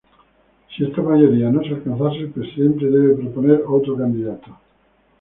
Si 0.75 0.83
esta 0.83 0.99
mayoría 1.03 1.51
no 1.51 1.61
se 1.61 1.75
alcanzase, 1.75 2.21
el 2.21 2.31
presidente 2.31 2.89
debe 2.89 3.13
proponer 3.17 3.61
otro 3.67 3.95
candidato. 3.95 4.57